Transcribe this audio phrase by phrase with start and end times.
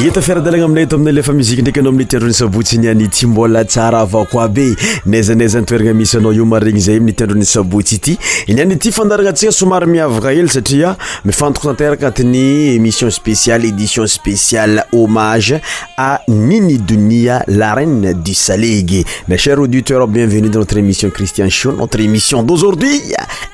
[0.00, 3.64] hita fiaradalagna aminay eto amin'ny lefa muzika ndraiky anao amin'ny tiandrony sabotsiny any ty mbola
[3.64, 4.76] tsara avako aby
[5.10, 8.14] naizanaizany toeragna misy anao io maregny zay amin'ny sabotsy ity
[8.48, 10.92] ny any ty fandaragna antsika somary miavaka hely satria
[11.24, 15.58] mifantoko tanteraka agnatin'ny émission spéciale édition spéciale hommage
[15.96, 21.50] à Nini Dunia la reine du Saleg mes chers auditeurs bienvenue dans notre émission Christian
[21.50, 23.00] Show notre émission d'aujourd'hui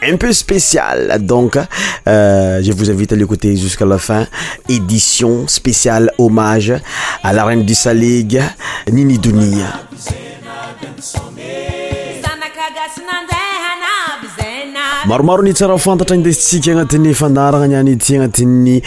[0.03, 4.27] un peu spéciale donc euh, je vous invite à l'écouter jusqu'à la fin
[4.69, 6.75] édition spéciale hommage hommage
[7.23, 8.39] à la reine du Salig,
[8.91, 9.73] Nini Dunia.
[15.07, 18.83] maromaro ny tsara fantatra indesitsika agnatin'ny euh, fandaragna niany ity agnatin'ny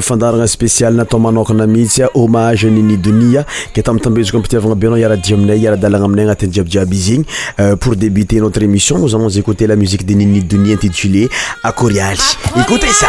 [0.00, 3.44] fandaragna spesialy natao manokana mihitsy hommage nini Dunia.
[3.74, 7.24] ke tamin'ny tambezoko ampitiavagna be anao iaradio aminay iara-dalagna aminay agnatin'ny jiabijiaby izy igny
[7.58, 11.28] euh, pour débuter notre émission nous allons écouter la musique de nini Dunia intitulé
[11.64, 12.22] akorialy
[12.60, 13.08] écoutez ça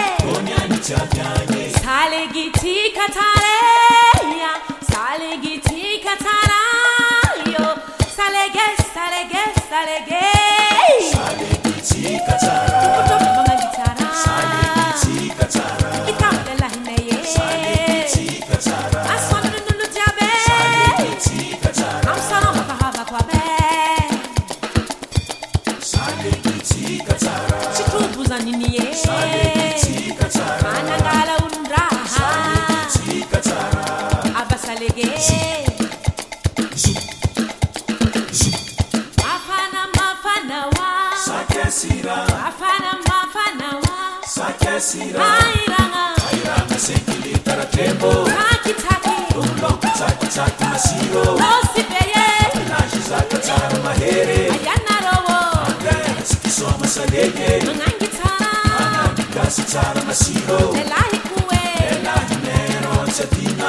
[41.30, 52.26] sakesira mafana mafana wa sakesira airanga airanga sekili taratembo takitaki tumbo tsaka taki masiro osipeye
[52.70, 58.48] nashi zaka tsara mahere ayana rowo angana sikisoma sanege ngangi tsara
[58.88, 61.62] anandikasi tsara masiro elahi kuwe
[61.92, 63.69] elahi nero tsatina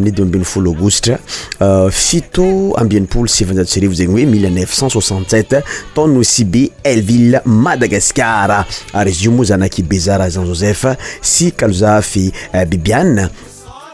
[0.01, 1.17] ni deo amin'ny folo augoustre
[1.61, 2.43] euh, fito
[2.79, 5.61] ambian'nipolo s hevan-zatsirivo zegny hoe mileneen67
[5.95, 8.63] tao no si be eleville madagascara
[8.97, 10.85] ary izy io moa zanaky i bezara jan joseph
[11.21, 13.29] sy kalozafy euh, bibyanina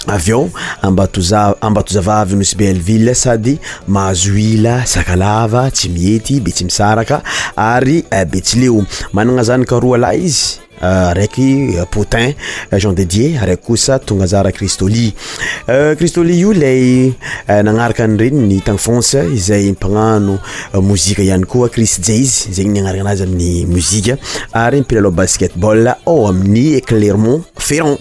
[0.08, 0.46] av eo
[0.88, 3.58] ambatoza ambato zavavy i no si be leville sady
[3.88, 7.22] mahazo ila sakalava tsy mihety be tsy misaraka
[7.56, 12.34] ary euh, be tsy leo manana zany karoa lah izy araiky euh, euh, potinjen
[12.74, 17.14] euh, ddier araikykosatongaaracristalikristali io ley
[17.48, 20.40] nanarakanyreny ny tany fonse zay mpagnano
[20.82, 24.16] mozika iany koa cris jaizy zegny niagnarana anazy amin'ny mozika
[24.54, 27.98] ary mipilalo basketbal ôo amin'ny éclairmont feran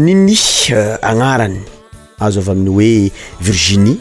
[0.00, 0.38] nini
[1.02, 1.58] agnarany
[2.20, 3.98] azo avy amin'y oe virginie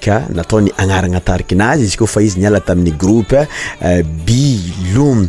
[0.00, 3.46] ka nataony agnarana tarikinazy izy kofa izy nialatamin'ny groupe
[4.26, 5.28] bilom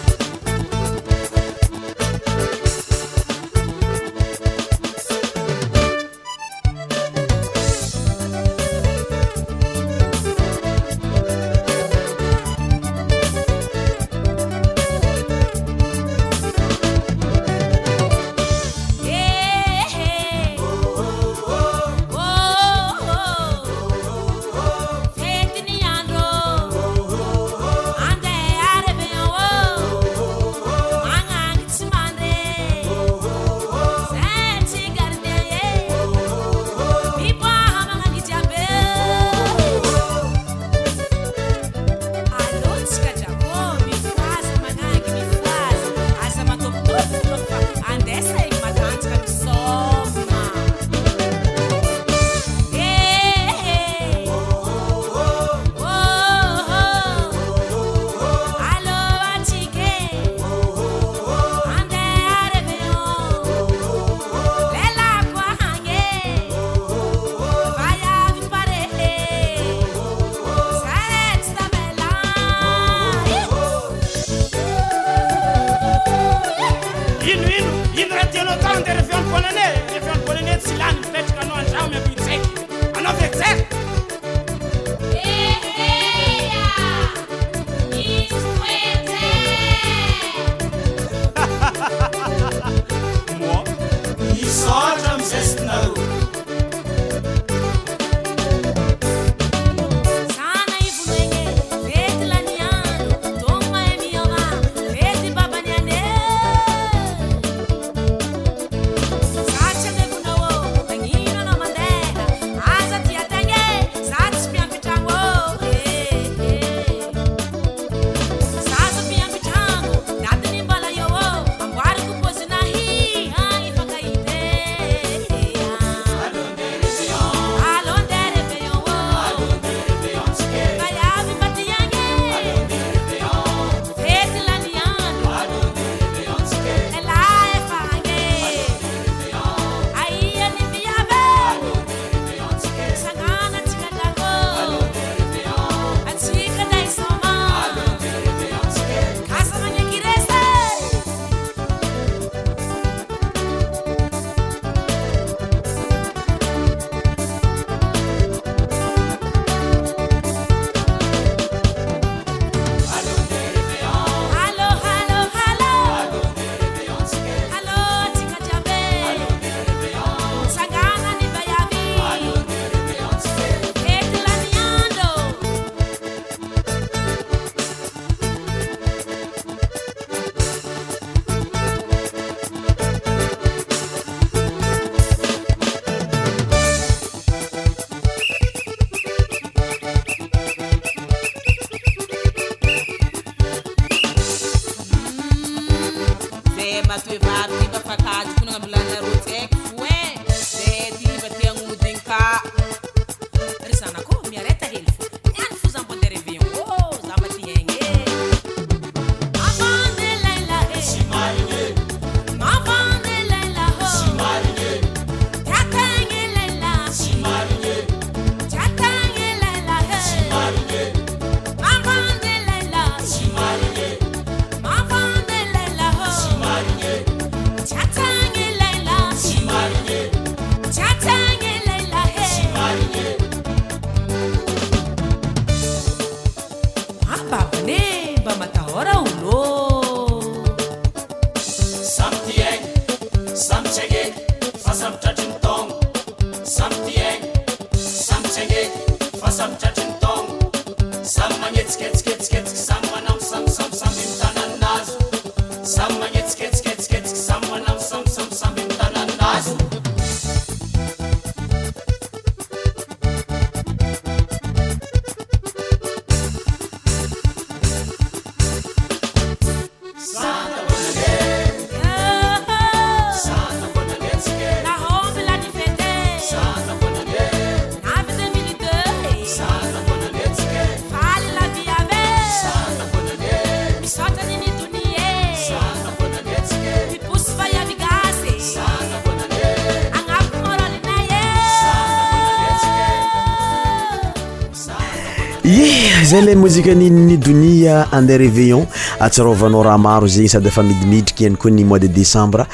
[296.11, 298.65] zay le mozika ani nidonis andeha reveillon
[298.99, 302.45] atsarovanao raha maro zegny sady efa midimidriky iany koa ny mois de décembre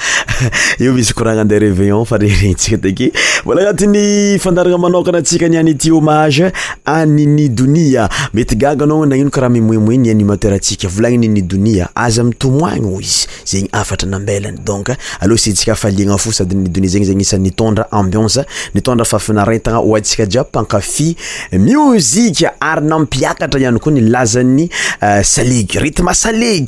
[0.79, 3.09] io misy kouragna andeha reveillon fa renregnintsika teky
[3.47, 6.49] vola agnatin'ny fandarana manokana antsika ny anyity homage
[6.93, 8.03] aniny donia
[8.35, 13.23] mety gagaanao naino karaha mimoemoe ny animateur antsika volaninny donia aza ami tomoigna o izy
[13.51, 14.89] zegny afatra nambelany donc
[15.23, 20.25] aloa syntsika afaliagna fo sady ny doni zegny zegny isa nitondra ambionce nitondra fahafinarentagna oantsika
[20.25, 21.15] jia mpankafy
[21.51, 24.69] miozika ary nampiakatra ihany koa nilazany
[25.01, 26.67] euh, saleg ritme saleg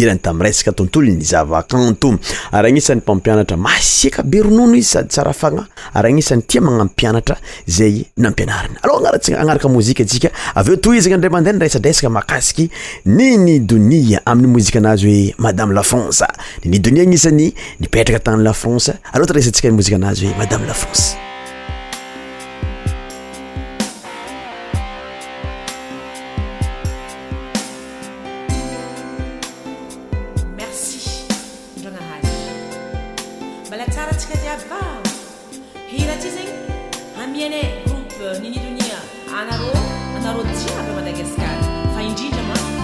[0.05, 2.09] erany tam resaka tontolo nyzavakanto
[2.55, 7.37] ary anisan'ny mpampianatra masiaka be ronono izy sady tsara afagna ary agnisany tia magnamy pianatra
[7.67, 12.65] zay nampianariny alo agnarakamozikatsika aveo to izygnyandra amandehanyresadresaka mahakasiky
[13.05, 16.25] ny nidoni amin'ny mozika anazy hoe madame lafrance
[16.65, 21.30] nidoni agnisany nipetraka tany lafrance alatresantsika ymozika anazy hoe madame lafrance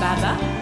[0.07, 0.56] Baba.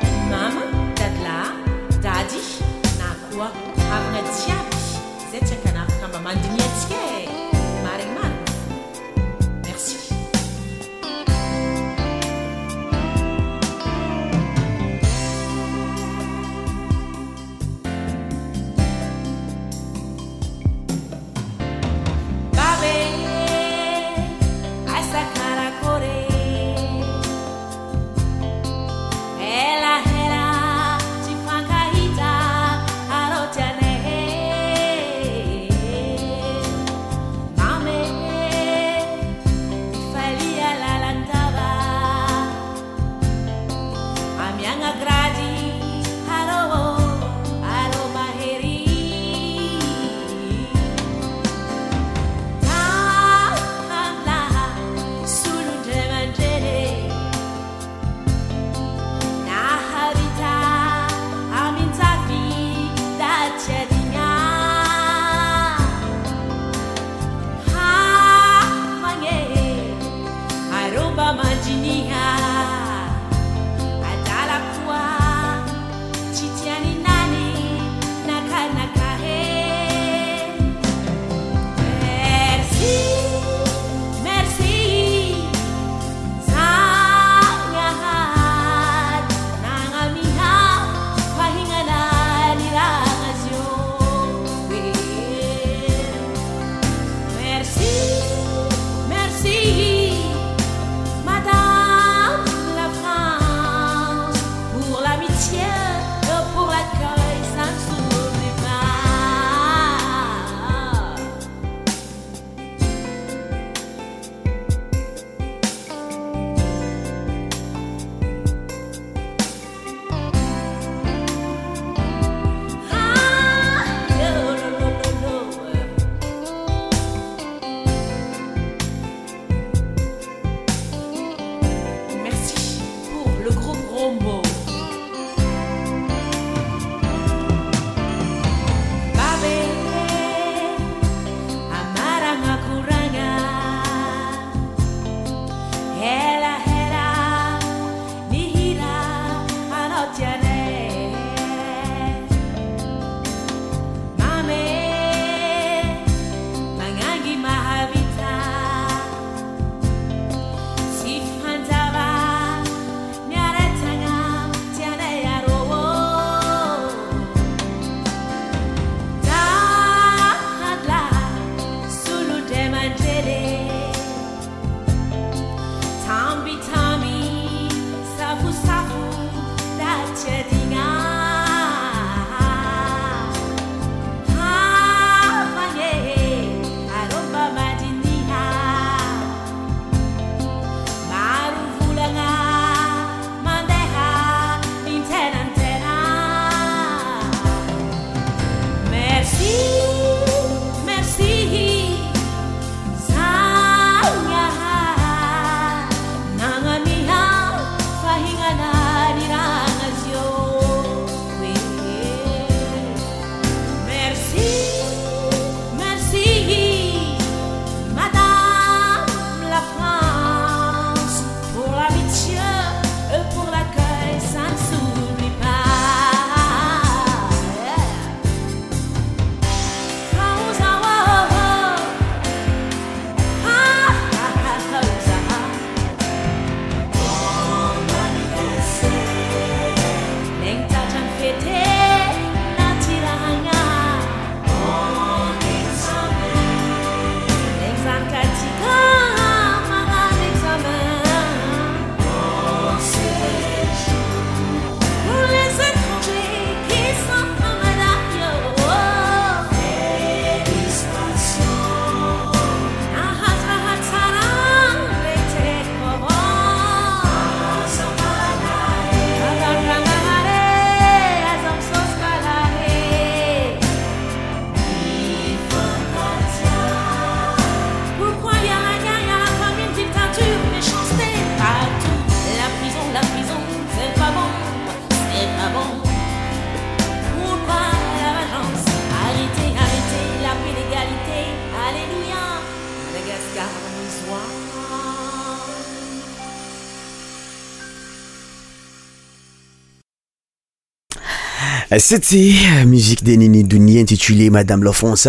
[301.79, 302.35] sy ty
[302.65, 305.07] musiqe de ninidonie intitulie madame lafons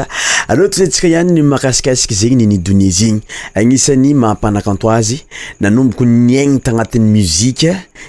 [0.51, 3.21] aoatzntsika any makasikasiky zegny ninidoni zgny
[3.55, 5.21] anisany mampanakanto azy
[5.61, 7.55] nanomboko nianitgnati'y mzi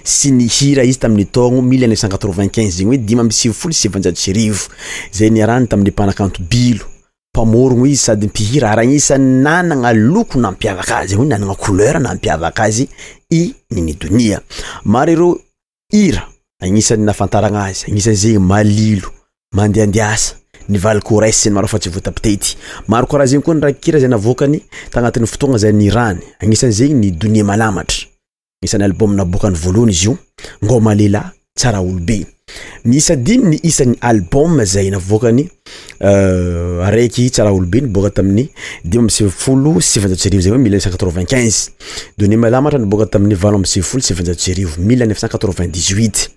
[0.04, 6.86] sy nihira izy taminy togno mn5 zegnyoe dim misivfolo sy njasyrivozay rany tamiy panakanto bilo
[7.34, 12.88] pamorono izy sadyihir ary agnisan'y nanana loko nampiavaknananalernampiavakazy
[13.30, 14.38] innieri
[16.62, 19.12] agnisany nafantaranaazy agnisanyzegny malilo
[19.56, 21.00] mderatstyoaabokayoanyaraiky
[37.30, 38.50] tsrah olobe ny boka euh, tamin'ny
[38.86, 41.16] dim am sevifolo sivanjats rivo zeyoe mie neuq
[42.18, 46.37] donie malamatra nyboka tamin'ny valo am sivifolo sivanjatsy arivo mineuq8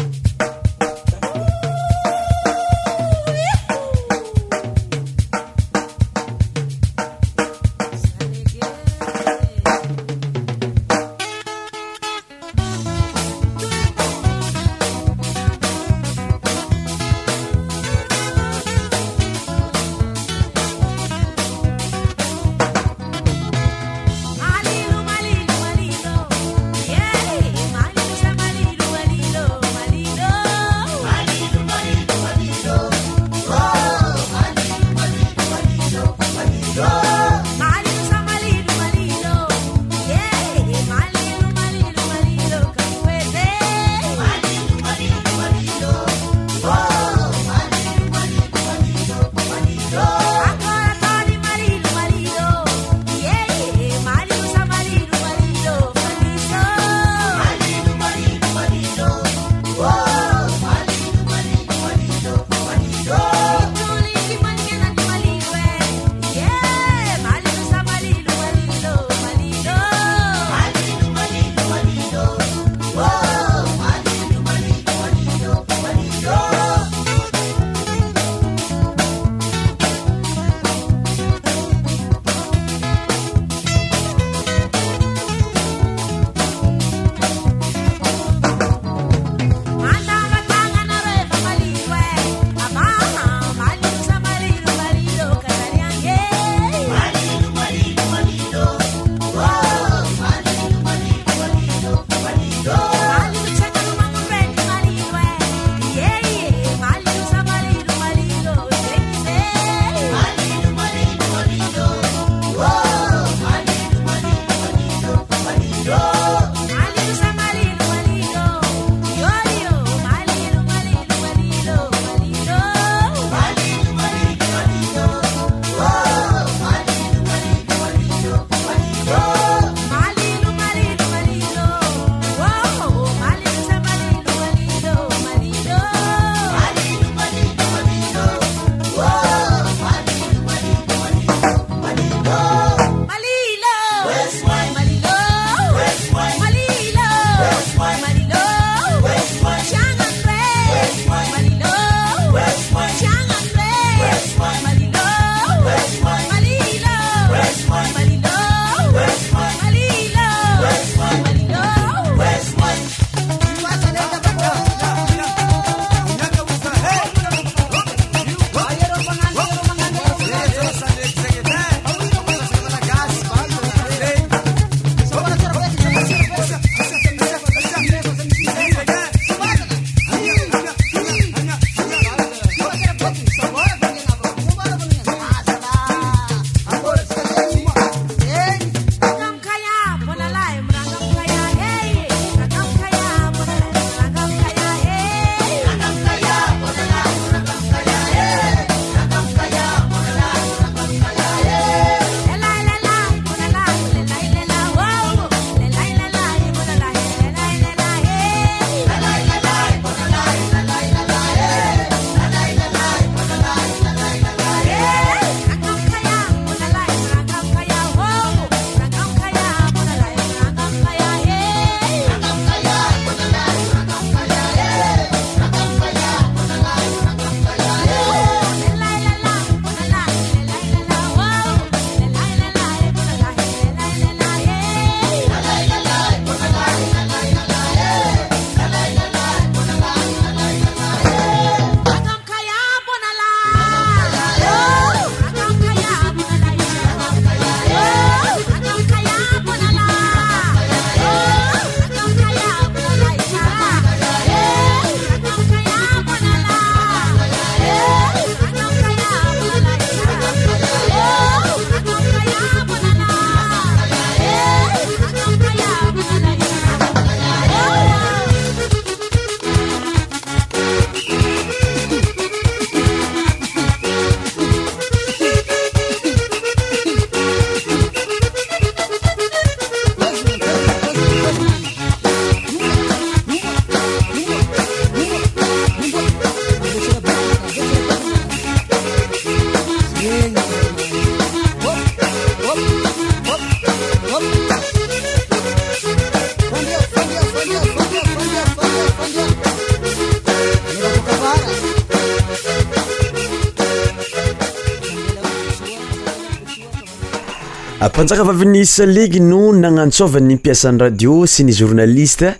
[308.01, 312.31] fanjaka vavyny salegy no nanantsovany piasan'ny radio sy ny journalista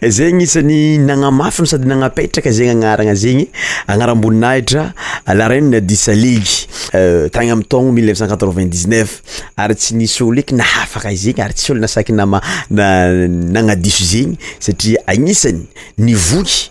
[0.00, 3.44] zay isan'ny nagnamafino sady nagnapetraka zegny agnaragna zegny
[3.92, 4.86] agnaram-boninahitra
[5.36, 6.56] laraino na di salegy
[6.96, 9.18] euh, tagna amiy togno mineuenqineuf
[9.60, 12.40] ary tsy nisy olo eky na afakazegny ary tsy olo nasaky namaa
[12.72, 15.66] nagnadiso zegny satria agnisany
[15.98, 16.70] nyvohy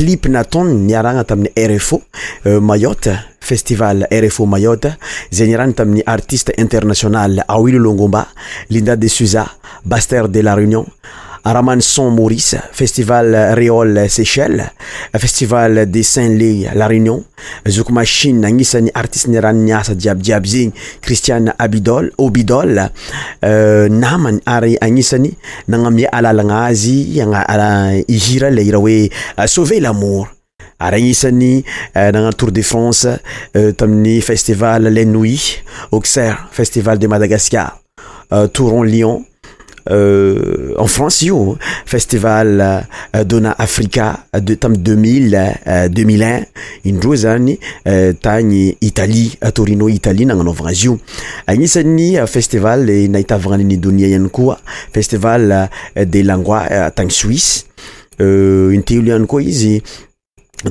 [0.01, 1.97] clip nataony niaragna tamin'ny rfo
[2.47, 3.11] euh, mayotte
[3.49, 4.95] festival rfo mayotte
[5.37, 8.23] zay niarahana tamin'ny artiste international aoilo longomba
[8.73, 9.45] linda de suza
[9.93, 10.85] baster de la réunion
[11.79, 14.71] son Maurice, Festival Réol Seychelles,
[15.17, 17.23] Festival des Saint-Lé La Réunion,
[17.67, 22.89] Zoukmachine, Nisani Artiste Nirania Diab Diabzing, Christian Abidol, Obidol,
[23.43, 25.35] euh, Naman Ari Anisani,
[25.67, 30.27] Nangami Alalangazi, Yanga Ala Ijira Leirawe, euh, Sauver l'amour.
[30.81, 31.63] aragnisany
[31.95, 33.05] euh, tour de france
[33.77, 37.79] Tomni festival les nuits auxerre festival de madagascar
[38.53, 39.23] Touron en lyon
[39.89, 45.45] Euh, en france io oh, festival euh, dana africa tami' dexmile
[45.89, 46.43] deux0ilun
[46.85, 47.55] indro zany
[48.21, 50.99] tagny italie torino italie nagnanovagna izy io
[51.47, 54.59] agnisany euh, festival eh, nahitavagnanni donia ihany koa
[54.93, 57.65] festival de langois tagny suisse
[58.19, 59.79] intelo ihany koa izy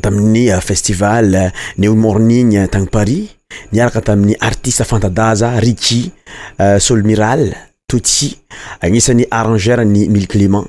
[0.02, 3.34] tamin'ny festival new mornine tagny paris
[3.72, 6.12] niaraka tamin'ny artiste fantadaza riqy
[6.78, 7.48] sol miral
[7.98, 8.38] tty
[8.80, 10.66] agnisan'ny arrangèr ny mill clément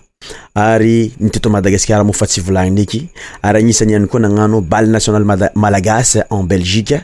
[0.55, 3.01] ary nyteto madagasikara mofa tsy volaninyeky
[3.45, 6.97] ary agnisany ihany koa nagnano balle national maamalagasy en belgique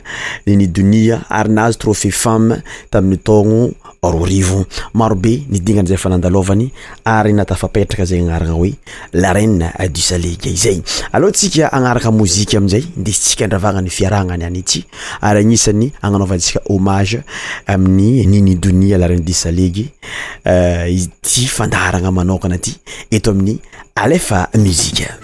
[0.46, 3.70] ni donia ary naazo trophé femme tamin'ny taogno
[4.02, 6.70] rrivo marobe nidingana zay fa nandalovany
[7.04, 8.72] ary natafapetraka zay agnarana hoe
[9.12, 10.82] lareie du salege izay
[11.12, 14.84] alohatsika anarana mozika ami'zay ndesyntsika andravagna ny fiarahnany any tsy
[15.20, 17.22] ary agnisany agnanovanntsika homage
[17.66, 19.92] amin'ny nini donis laraine du salege
[20.46, 22.76] euh, ty fandarana manokana aty
[23.10, 23.58] eto amin'ny
[23.96, 25.18] alefa muzika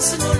[0.00, 0.39] personal